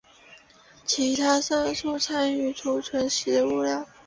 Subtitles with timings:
[0.83, 3.85] 其他色素体参与储存食料。